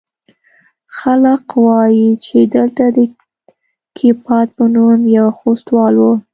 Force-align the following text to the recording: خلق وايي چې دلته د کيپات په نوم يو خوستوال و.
خلق 0.97 1.45
وايي 1.65 2.09
چې 2.25 2.37
دلته 2.55 2.83
د 2.95 2.99
کيپات 3.97 4.47
په 4.57 4.63
نوم 4.75 5.01
يو 5.17 5.27
خوستوال 5.37 5.95
و. 5.99 6.05